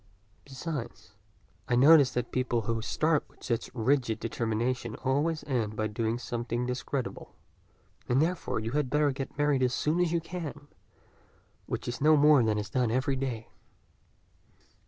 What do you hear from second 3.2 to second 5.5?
with such rigid determinations always